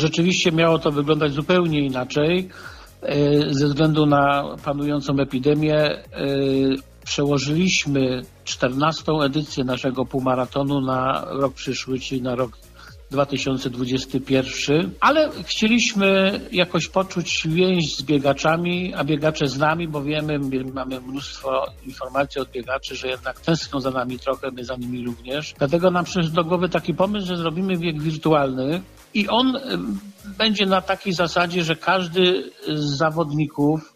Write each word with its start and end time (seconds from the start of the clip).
Rzeczywiście 0.00 0.52
miało 0.52 0.78
to 0.78 0.90
wyglądać 0.90 1.32
zupełnie 1.32 1.80
inaczej. 1.80 2.48
E, 3.02 3.54
ze 3.54 3.66
względu 3.66 4.06
na 4.06 4.44
panującą 4.64 5.18
epidemię 5.18 5.74
e, 5.74 6.04
przełożyliśmy 7.04 8.22
14. 8.44 9.12
edycję 9.24 9.64
naszego 9.64 10.04
półmaratonu 10.04 10.80
na 10.80 11.24
rok 11.30 11.54
przyszły, 11.54 11.98
czyli 11.98 12.22
na 12.22 12.34
rok 12.34 12.58
2021, 13.10 14.90
ale 15.00 15.30
chcieliśmy 15.44 16.40
jakoś 16.52 16.88
poczuć 16.88 17.48
więź 17.48 17.96
z 17.96 18.02
biegaczami, 18.02 18.94
a 18.94 19.04
biegacze 19.04 19.48
z 19.48 19.58
nami, 19.58 19.88
bo 19.88 20.02
wiemy, 20.02 20.38
mamy 20.74 21.00
mnóstwo 21.00 21.66
informacji 21.86 22.40
od 22.40 22.50
biegaczy, 22.50 22.96
że 22.96 23.08
jednak 23.08 23.40
tęsknią 23.40 23.80
za 23.80 23.90
nami 23.90 24.18
trochę, 24.18 24.50
my 24.50 24.64
za 24.64 24.76
nimi 24.76 25.04
również. 25.04 25.54
Dlatego 25.58 25.90
nam 25.90 26.04
przyszedł 26.04 26.34
do 26.34 26.44
głowy 26.44 26.68
taki 26.68 26.94
pomysł, 26.94 27.26
że 27.26 27.36
zrobimy 27.36 27.76
bieg 27.76 28.02
wirtualny 28.02 28.82
i 29.14 29.28
on 29.28 29.58
będzie 30.38 30.66
na 30.66 30.80
takiej 30.80 31.12
zasadzie, 31.12 31.64
że 31.64 31.76
każdy 31.76 32.50
z 32.74 32.96
zawodników 32.96 33.94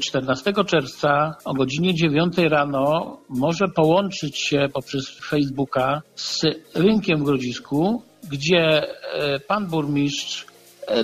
14 0.00 0.52
czerwca 0.66 1.36
o 1.44 1.54
godzinie 1.54 1.94
9 1.94 2.38
rano 2.38 3.16
może 3.28 3.68
połączyć 3.68 4.38
się 4.38 4.68
poprzez 4.72 5.18
Facebooka 5.18 6.02
z 6.14 6.42
rynkiem 6.74 7.20
w 7.20 7.24
Grodzisku 7.24 8.02
gdzie 8.30 8.58
e, 8.58 9.40
pan 9.40 9.66
burmistrz 9.66 10.46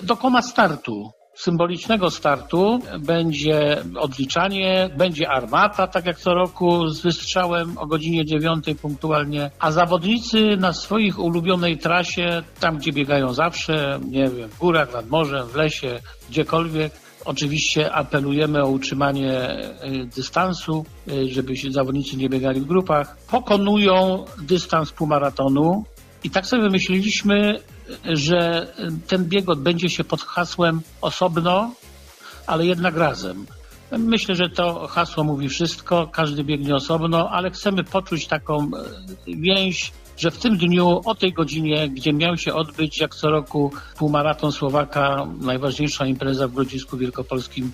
dokona 0.03 0.43
startu 0.43 1.11
symbolicznego 1.38 2.10
startu 2.10 2.78
będzie 3.01 3.83
odliczanie, 3.98 4.91
będzie 4.97 5.28
armata, 5.28 5.87
tak 5.87 6.06
jak 6.06 6.19
co 6.19 6.34
roku, 6.34 6.88
z 6.88 7.01
wystrzałem 7.01 7.78
o 7.78 7.87
godzinie 7.87 8.24
9 8.24 8.64
punktualnie, 8.83 9.51
a 9.59 9.70
zawodnicy 9.70 10.56
na 10.56 10.73
swoich 10.73 11.19
ulubionej 11.19 11.78
trasie, 11.78 12.42
tam 12.61 12.78
gdzie 12.78 12.92
biegają 12.92 13.34
zawsze, 13.34 14.01
nie 14.11 14.28
wiem, 14.28 14.48
w 14.48 14.59
górach, 14.59 14.92
nad 14.92 15.09
morzem, 15.09 15.47
w 15.47 15.56
lesie, 15.56 16.01
gdziekolwiek, 16.30 16.92
Oczywiście 17.24 17.92
apelujemy 17.92 18.62
o 18.62 18.69
utrzymanie 18.69 19.33
e, 19.33 19.78
dystansu, 20.17 20.84
żeby 21.28 21.56
się 21.56 21.70
zawodnicy 21.70 22.17
nie 22.17 22.28
biegali 22.28 22.61
w 22.61 22.64
grupach. 22.64 23.17
Pokonują 23.30 24.25
dystans 24.42 24.92
półmaratonu 24.92 25.84
i 26.25 26.30
tak 26.30 26.47
sobie 26.47 26.62
wymyśliliśmy, 26.62 27.58
że 28.05 28.67
ten 29.06 29.25
bieg 29.25 29.48
odbędzie 29.48 29.91
się 29.91 30.05
pod 30.05 30.22
hasłem 30.22 30.81
osobno, 31.00 31.75
ale 32.47 32.67
jednak 32.67 32.97
razem. 32.97 33.47
Myślę, 33.98 34.34
że 34.34 34.48
to 34.48 34.86
hasło 34.86 35.25
mówi 35.25 35.48
wszystko, 35.48 36.06
każdy 36.12 36.45
biegnie 36.45 36.75
osobno, 36.75 37.30
ale 37.30 37.50
chcemy 37.50 37.84
poczuć 37.84 38.27
taką 38.27 38.62
e, 38.62 38.69
więź, 39.27 39.92
że 40.17 40.30
w 40.30 40.39
tym 40.39 40.56
dniu, 40.58 41.00
o 41.05 41.14
tej 41.14 41.33
godzinie, 41.33 41.89
gdzie 41.89 42.12
miał 42.12 42.36
się 42.36 42.55
odbyć 42.55 43.00
jak 43.00 43.14
co 43.14 43.30
roku 43.30 43.72
półmaraton 43.97 44.52
Słowaka, 44.52 45.27
najważniejsza 45.41 46.06
impreza 46.06 46.48
w 46.48 46.52
Grodzisku 46.52 46.97
Wielkopolskim, 46.97 47.73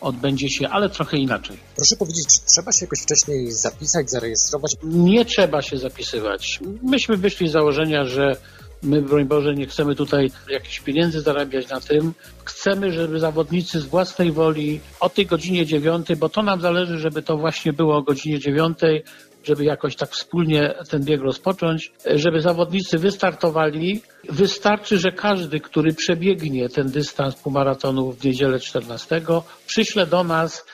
odbędzie 0.00 0.48
się, 0.48 0.68
ale 0.68 0.88
trochę 0.88 1.16
inaczej. 1.16 1.56
Proszę 1.76 1.96
powiedzieć, 1.96 2.26
czy 2.26 2.40
trzeba 2.54 2.72
się 2.72 2.84
jakoś 2.84 2.98
wcześniej 2.98 3.52
zapisać, 3.52 4.10
zarejestrować? 4.10 4.76
Nie 4.82 5.24
trzeba 5.24 5.62
się 5.62 5.78
zapisywać. 5.78 6.60
Myśmy 6.82 7.16
wyszli 7.16 7.48
z 7.48 7.52
założenia, 7.52 8.04
że 8.04 8.36
My, 8.82 9.02
broń 9.02 9.24
Boże, 9.24 9.54
nie 9.54 9.66
chcemy 9.66 9.94
tutaj 9.94 10.30
jakichś 10.48 10.80
pieniędzy 10.80 11.20
zarabiać 11.20 11.68
na 11.68 11.80
tym. 11.80 12.12
Chcemy, 12.44 12.92
żeby 12.92 13.18
zawodnicy 13.18 13.80
z 13.80 13.84
własnej 13.84 14.32
woli 14.32 14.80
o 15.00 15.08
tej 15.08 15.26
godzinie 15.26 15.66
dziewiątej, 15.66 16.16
bo 16.16 16.28
to 16.28 16.42
nam 16.42 16.60
zależy, 16.60 16.98
żeby 16.98 17.22
to 17.22 17.36
właśnie 17.36 17.72
było 17.72 17.96
o 17.96 18.02
godzinie 18.02 18.38
dziewiątej, 18.38 19.04
żeby 19.44 19.64
jakoś 19.64 19.96
tak 19.96 20.10
wspólnie 20.10 20.74
ten 20.90 21.04
bieg 21.04 21.20
rozpocząć, 21.20 21.92
żeby 22.14 22.40
zawodnicy 22.40 22.98
wystartowali. 22.98 24.02
Wystarczy, 24.28 24.98
że 24.98 25.12
każdy, 25.12 25.60
który 25.60 25.94
przebiegnie 25.94 26.68
ten 26.68 26.90
dystans 26.90 27.34
półmaratonu 27.34 28.12
w 28.12 28.24
niedzielę 28.24 28.60
14, 28.60 29.22
przyśle 29.66 30.06
do 30.06 30.24
nas 30.24 30.64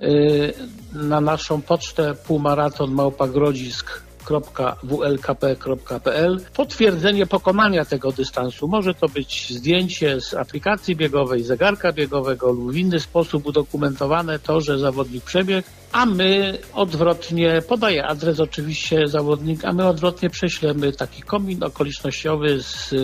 y, 0.00 0.54
na 0.92 1.20
naszą 1.20 1.62
pocztę 1.62 2.14
półmaraton 2.26 2.90
małpagrodzisk 2.90 4.05
www.wlkp.pl 4.30 6.40
potwierdzenie 6.54 7.26
pokonania 7.26 7.84
tego 7.84 8.12
dystansu. 8.12 8.68
Może 8.68 8.94
to 8.94 9.08
być 9.08 9.50
zdjęcie 9.50 10.20
z 10.20 10.34
aplikacji 10.34 10.96
biegowej, 10.96 11.42
zegarka 11.42 11.92
biegowego 11.92 12.52
lub 12.52 12.72
w 12.72 12.76
inny 12.76 13.00
sposób 13.00 13.46
udokumentowane 13.46 14.38
to, 14.38 14.60
że 14.60 14.78
zawodnik 14.78 15.24
przebiegł, 15.24 15.68
a 15.92 16.06
my 16.06 16.58
odwrotnie, 16.72 17.62
podaję 17.68 18.06
adres 18.06 18.40
oczywiście 18.40 19.08
zawodnik, 19.08 19.64
a 19.64 19.72
my 19.72 19.88
odwrotnie 19.88 20.30
prześlemy 20.30 20.92
taki 20.92 21.22
komin 21.22 21.64
okolicznościowy 21.64 22.62
z, 22.62 22.94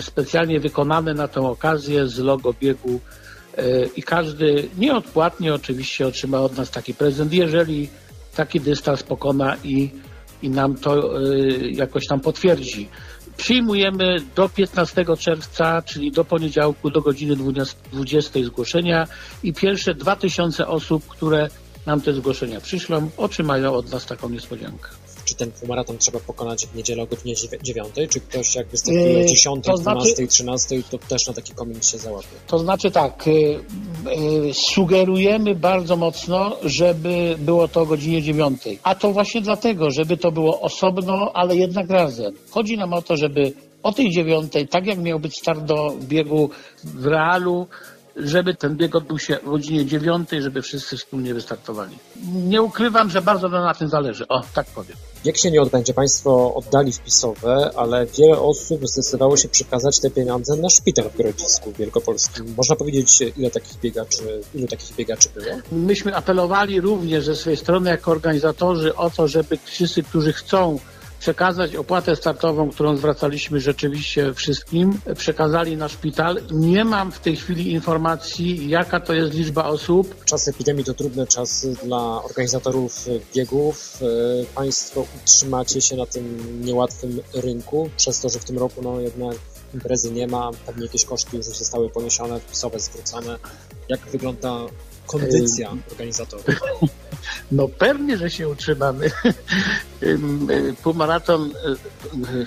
specjalnie 0.00 0.60
wykonany 0.60 1.14
na 1.14 1.28
tę 1.28 1.40
okazję 1.40 2.06
z 2.06 2.18
logo 2.18 2.54
biegu 2.60 3.00
e, 3.56 3.86
i 3.96 4.02
każdy 4.02 4.68
nieodpłatnie 4.78 5.54
oczywiście 5.54 6.06
otrzyma 6.06 6.40
od 6.40 6.56
nas 6.56 6.70
taki 6.70 6.94
prezent, 6.94 7.32
jeżeli 7.32 7.88
taki 8.36 8.60
dystans 8.60 9.02
pokona 9.02 9.56
i 9.64 9.90
i 10.42 10.50
nam 10.50 10.74
to 10.74 11.22
y, 11.22 11.70
jakoś 11.70 12.06
tam 12.06 12.20
potwierdzi. 12.20 12.88
Przyjmujemy 13.36 14.16
do 14.36 14.48
15 14.48 15.04
czerwca, 15.18 15.82
czyli 15.82 16.12
do 16.12 16.24
poniedziałku, 16.24 16.90
do 16.90 17.00
godziny 17.00 17.36
20 17.92 18.42
zgłoszenia 18.44 19.06
i 19.42 19.52
pierwsze 19.52 19.94
2000 19.94 20.66
osób, 20.66 21.06
które 21.06 21.48
nam 21.86 22.00
te 22.00 22.12
zgłoszenia 22.12 22.60
przyślą, 22.60 23.10
otrzymają 23.16 23.74
od 23.74 23.92
nas 23.92 24.06
taką 24.06 24.28
niespodziankę 24.28 24.88
czy 25.30 25.36
ten 25.36 25.50
półmaraton 25.50 25.98
trzeba 25.98 26.20
pokonać 26.20 26.66
w 26.66 26.76
niedzielę 26.76 27.02
o 27.02 27.06
godzinie 27.06 27.34
9, 27.62 27.88
czy 28.10 28.20
ktoś 28.20 28.54
jak 28.54 28.68
występuje 28.68 29.26
10, 29.26 29.64
to 29.64 29.74
12, 29.74 30.14
znaczy, 30.14 30.26
13, 30.26 30.82
to 30.90 30.98
też 30.98 31.26
na 31.26 31.32
taki 31.32 31.54
komin 31.54 31.82
się 31.82 31.98
załapie? 31.98 32.28
To 32.46 32.58
znaczy 32.58 32.90
tak, 32.90 33.28
y, 33.28 33.30
y, 33.30 34.54
sugerujemy 34.54 35.54
bardzo 35.54 35.96
mocno, 35.96 36.56
żeby 36.62 37.36
było 37.38 37.68
to 37.68 37.80
o 37.80 37.86
godzinie 37.86 38.22
9. 38.22 38.62
A 38.82 38.94
to 38.94 39.12
właśnie 39.12 39.40
dlatego, 39.40 39.90
żeby 39.90 40.16
to 40.16 40.32
było 40.32 40.60
osobno, 40.60 41.30
ale 41.34 41.56
jednak 41.56 41.90
razem. 41.90 42.34
Chodzi 42.50 42.76
nam 42.76 42.92
o 42.92 43.02
to, 43.02 43.16
żeby 43.16 43.52
o 43.82 43.92
tej 43.92 44.10
dziewiątej, 44.10 44.68
tak 44.68 44.86
jak 44.86 44.98
miał 44.98 45.20
być 45.20 45.38
start 45.38 45.64
do 45.64 45.94
biegu 46.00 46.50
w 46.84 47.06
realu, 47.06 47.66
żeby 48.16 48.54
ten 48.54 48.76
bieg 48.76 48.94
odbył 48.94 49.18
się 49.18 49.42
o 49.42 49.50
godzinie 49.50 49.86
dziewiątej, 49.86 50.42
żeby 50.42 50.62
wszyscy 50.62 50.96
wspólnie 50.96 51.34
wystartowali. 51.34 51.98
Nie 52.32 52.62
ukrywam, 52.62 53.10
że 53.10 53.22
bardzo 53.22 53.48
nam 53.48 53.64
na 53.64 53.74
tym 53.74 53.88
zależy. 53.88 54.28
O, 54.28 54.42
tak 54.54 54.66
powiem. 54.66 54.96
Jak 55.24 55.36
się 55.36 55.50
nie 55.50 55.62
odbędzie, 55.62 55.94
Państwo 55.94 56.54
oddali 56.54 56.92
wpisowe, 56.92 57.70
ale 57.76 58.06
wiele 58.06 58.38
osób 58.38 58.88
zdecydowało 58.88 59.36
się 59.36 59.48
przekazać 59.48 60.00
te 60.00 60.10
pieniądze 60.10 60.56
na 60.56 60.70
szpital 60.70 61.10
w 61.10 61.16
Grodzisku 61.16 61.72
Wielkopolskim. 61.72 62.54
Można 62.56 62.76
powiedzieć, 62.76 63.22
ile 63.36 63.50
takich 63.50 63.80
biegaczy, 63.80 64.40
ilu 64.54 64.66
takich 64.66 64.96
biegaczy 64.96 65.28
było? 65.34 65.56
Myśmy 65.72 66.16
apelowali 66.16 66.80
również 66.80 67.24
ze 67.24 67.36
swojej 67.36 67.56
strony 67.56 67.90
jako 67.90 68.10
organizatorzy 68.10 68.96
o 68.96 69.10
to, 69.10 69.28
żeby 69.28 69.58
wszyscy, 69.64 70.02
którzy 70.02 70.32
chcą 70.32 70.78
przekazać 71.20 71.76
opłatę 71.76 72.16
startową, 72.16 72.70
którą 72.70 72.96
zwracaliśmy 72.96 73.60
rzeczywiście 73.60 74.34
wszystkim, 74.34 75.00
przekazali 75.16 75.76
na 75.76 75.88
szpital. 75.88 76.40
Nie 76.50 76.84
mam 76.84 77.12
w 77.12 77.20
tej 77.20 77.36
chwili 77.36 77.72
informacji, 77.72 78.68
jaka 78.68 79.00
to 79.00 79.14
jest 79.14 79.34
liczba 79.34 79.64
osób. 79.64 80.24
Czas 80.24 80.48
epidemii 80.48 80.84
to 80.84 80.94
trudne 80.94 81.26
czasy 81.26 81.76
dla 81.84 82.22
organizatorów 82.22 83.06
biegów. 83.34 83.98
E, 84.02 84.54
państwo 84.54 85.06
utrzymacie 85.22 85.80
się 85.80 85.96
na 85.96 86.06
tym 86.06 86.24
niełatwym 86.64 87.20
rynku, 87.34 87.90
przez 87.96 88.20
to, 88.20 88.28
że 88.28 88.38
w 88.38 88.44
tym 88.44 88.58
roku 88.58 88.82
no 88.82 89.00
jednak 89.00 89.36
imprezy 89.74 90.12
nie 90.12 90.26
ma, 90.26 90.50
pewnie 90.66 90.82
jakieś 90.82 91.04
koszty 91.04 91.36
już 91.36 91.46
zostały 91.46 91.90
poniesione, 91.90 92.40
wpisowe 92.40 92.80
zwrócone. 92.80 93.38
Jak 93.88 94.00
wygląda 94.00 94.66
kondycja 95.10 95.72
organizatorów? 95.90 96.44
No 97.52 97.68
pewnie, 97.68 98.16
że 98.16 98.30
się 98.30 98.48
utrzymamy. 98.48 99.10
Półmaraton 100.82 101.50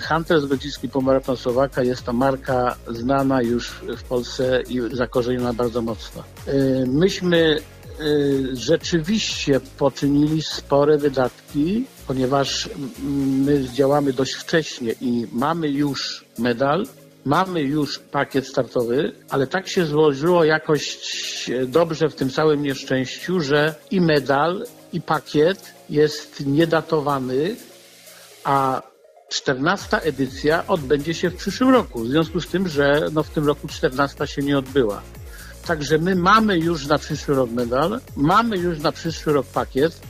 Hunter 0.08 0.40
Grodziski 0.40 0.88
Półmaraton 0.88 1.36
Słowaka 1.36 1.82
jest 1.82 2.02
to 2.02 2.12
marka 2.12 2.76
znana 2.88 3.42
już 3.42 3.70
w 3.96 4.02
Polsce 4.02 4.62
i 4.68 4.80
zakorzeniona 4.92 5.52
bardzo 5.52 5.82
mocno. 5.82 6.22
Myśmy 6.86 7.60
rzeczywiście 8.52 9.60
poczynili 9.78 10.42
spore 10.42 10.98
wydatki, 10.98 11.84
ponieważ 12.06 12.70
my 13.44 13.68
działamy 13.74 14.12
dość 14.12 14.32
wcześnie 14.32 14.94
i 15.00 15.26
mamy 15.32 15.68
już 15.68 16.24
medal, 16.38 16.86
mamy 17.24 17.62
już 17.62 17.98
pakiet 17.98 18.46
startowy, 18.46 19.12
ale 19.30 19.46
tak 19.46 19.68
się 19.68 19.86
złożyło 19.86 20.44
jakoś 20.44 20.98
dobrze 21.66 22.08
w 22.08 22.14
tym 22.14 22.30
całym 22.30 22.62
nieszczęściu, 22.62 23.40
że 23.40 23.74
i 23.90 24.00
medal, 24.00 24.66
i 24.92 25.00
pakiet 25.00 25.74
jest 25.90 26.46
niedatowany, 26.46 27.56
a 28.44 28.82
14 29.28 30.02
edycja 30.02 30.66
odbędzie 30.66 31.14
się 31.14 31.30
w 31.30 31.36
przyszłym 31.36 31.70
roku, 31.70 32.00
w 32.00 32.08
związku 32.08 32.40
z 32.40 32.46
tym, 32.46 32.68
że 32.68 33.06
no 33.12 33.22
w 33.22 33.30
tym 33.30 33.46
roku 33.46 33.68
14 33.68 34.26
się 34.26 34.42
nie 34.42 34.58
odbyła. 34.58 35.02
Także 35.66 35.98
my 35.98 36.16
mamy 36.16 36.58
już 36.58 36.86
na 36.86 36.98
przyszły 36.98 37.34
rok 37.34 37.50
medal, 37.50 38.00
mamy 38.16 38.56
już 38.56 38.78
na 38.78 38.92
przyszły 38.92 39.32
rok 39.32 39.46
pakiet 39.46 40.00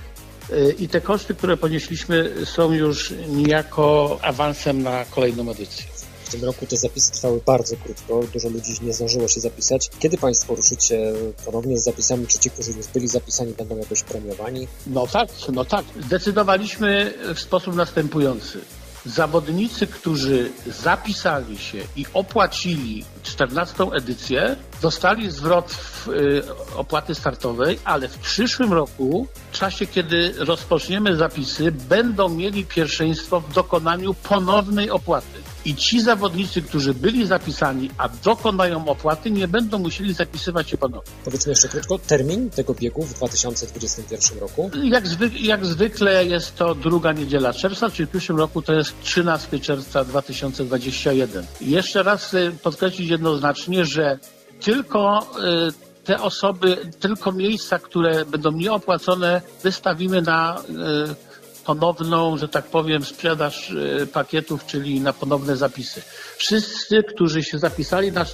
y, 0.50 0.74
i 0.78 0.88
te 0.88 1.00
koszty, 1.00 1.34
które 1.34 1.56
ponieśliśmy 1.56 2.32
są 2.44 2.72
już 2.72 3.14
niejako 3.28 4.18
awansem 4.22 4.82
na 4.82 5.04
kolejną 5.04 5.50
edycję 5.50 5.93
tym 6.34 6.44
roku 6.44 6.66
te 6.66 6.76
zapisy 6.76 7.12
trwały 7.12 7.40
bardzo 7.46 7.76
krótko, 7.76 8.20
dużo 8.32 8.48
ludzi 8.48 8.72
nie 8.82 8.92
zdążyło 8.92 9.28
się 9.28 9.40
zapisać. 9.40 9.90
Kiedy 9.98 10.18
Państwo 10.18 10.54
ruszycie 10.54 11.12
ponownie 11.44 11.78
z 11.78 11.84
zapisami, 11.84 12.26
czy 12.26 12.38
ci, 12.38 12.50
którzy 12.50 12.70
już 12.70 12.86
byli 12.86 13.08
zapisani, 13.08 13.52
będą 13.52 13.76
jakoś 13.76 14.02
premiowani? 14.02 14.68
No 14.86 15.06
tak, 15.06 15.28
no 15.52 15.64
tak. 15.64 15.84
Zdecydowaliśmy 16.06 17.14
w 17.34 17.40
sposób 17.40 17.74
następujący. 17.74 18.60
Zawodnicy, 19.06 19.86
którzy 19.86 20.50
zapisali 20.66 21.58
się 21.58 21.78
i 21.96 22.06
opłacili 22.14 23.04
14 23.22 23.84
edycję, 23.92 24.56
dostali 24.82 25.30
zwrot 25.30 25.72
w, 25.72 26.08
y, 26.08 26.42
opłaty 26.76 27.14
startowej, 27.14 27.78
ale 27.84 28.08
w 28.08 28.18
przyszłym 28.18 28.72
roku, 28.72 29.26
w 29.52 29.58
czasie 29.58 29.86
kiedy 29.86 30.34
rozpoczniemy 30.38 31.16
zapisy, 31.16 31.72
będą 31.72 32.28
mieli 32.28 32.64
pierwszeństwo 32.64 33.40
w 33.40 33.52
dokonaniu 33.52 34.14
ponownej 34.14 34.90
opłaty. 34.90 35.53
I 35.64 35.74
ci 35.74 36.00
zawodnicy, 36.00 36.62
którzy 36.62 36.94
byli 36.94 37.26
zapisani, 37.26 37.90
a 37.98 38.08
dokonają 38.08 38.88
opłaty, 38.88 39.30
nie 39.30 39.48
będą 39.48 39.78
musieli 39.78 40.14
zapisywać 40.14 40.70
się 40.70 40.76
ponownie. 40.76 41.12
Powiedzmy 41.24 41.50
jeszcze 41.50 41.68
krótko, 41.68 41.98
termin 41.98 42.50
tego 42.50 42.74
biegu 42.74 43.02
w 43.02 43.14
2021 43.14 44.38
roku. 44.38 44.70
Jak, 44.82 45.04
jak 45.40 45.66
zwykle 45.66 46.26
jest 46.26 46.56
to 46.56 46.74
druga 46.74 47.12
niedziela 47.12 47.52
czerwca, 47.52 47.90
czyli 47.90 48.06
w 48.06 48.10
przyszłym 48.10 48.38
roku 48.38 48.62
to 48.62 48.72
jest 48.72 48.94
13 49.02 49.60
czerwca 49.60 50.04
2021. 50.04 51.46
I 51.60 51.70
jeszcze 51.70 52.02
raz 52.02 52.34
y, 52.34 52.52
podkreślić 52.62 53.08
jednoznacznie, 53.08 53.84
że 53.84 54.18
tylko 54.60 55.26
y, 55.68 56.04
te 56.04 56.22
osoby, 56.22 56.76
tylko 57.00 57.32
miejsca, 57.32 57.78
które 57.78 58.24
będą 58.24 58.52
nieopłacone, 58.52 59.42
wystawimy 59.62 60.22
na 60.22 60.58
y, 60.58 61.33
ponowną, 61.66 62.36
że 62.36 62.48
tak 62.48 62.64
powiem, 62.64 63.04
sprzedaż 63.04 63.74
pakietów, 64.12 64.66
czyli 64.66 65.00
na 65.00 65.12
ponowne 65.12 65.56
zapisy. 65.56 66.02
Wszyscy, 66.36 67.02
którzy 67.02 67.42
się 67.42 67.58
zapisali 67.58 68.12
na 68.12 68.24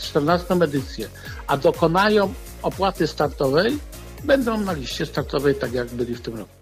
14 0.00 0.54
edycję, 0.54 1.08
a 1.46 1.56
dokonają 1.56 2.34
opłaty 2.62 3.06
startowej, 3.06 3.78
będą 4.24 4.60
na 4.60 4.72
liście 4.72 5.06
startowej, 5.06 5.54
tak 5.54 5.72
jak 5.72 5.88
byli 5.88 6.14
w 6.14 6.20
tym 6.20 6.36
roku. 6.36 6.59